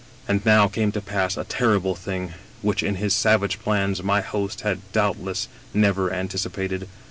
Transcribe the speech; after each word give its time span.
"And 0.27 0.43
now 0.43 0.67
came 0.67 0.91
to 0.93 0.99
pass 0.99 1.37
a 1.37 1.43
terrible 1.43 1.93
thing 1.93 2.33
which, 2.63 2.81
in 2.81 2.95
his 2.95 3.13
savage 3.15 3.59
plans, 3.59 4.01
my 4.01 4.19
host 4.21 4.61
had 4.61 4.79
doubtless 4.93 5.47
never 5.75 6.11
anticipated. 6.11 6.87